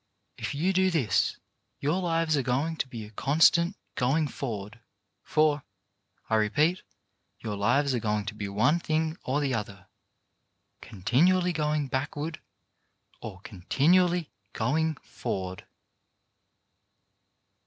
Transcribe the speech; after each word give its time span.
If 0.35 0.55
you 0.55 0.73
do 0.73 0.89
this, 0.89 1.37
your 1.79 2.01
lives 2.01 2.35
are 2.35 2.41
going 2.41 2.75
to 2.77 2.87
be 2.87 3.05
a 3.05 3.11
constant 3.11 3.75
going 3.93 4.27
forward; 4.27 4.79
for, 5.21 5.61
I 6.27 6.37
repeat, 6.37 6.81
your 7.39 7.55
lives 7.55 7.93
are 7.93 7.99
going 7.99 8.25
to 8.25 8.33
be 8.33 8.49
one 8.49 8.79
thing 8.79 9.15
or 9.21 9.39
the 9.39 9.53
other, 9.53 9.85
continually 10.81 11.53
going 11.53 11.87
backward 11.87 12.39
or 13.21 13.41
continually 13.41 14.31
going 14.53 14.95
forward. 15.03 15.67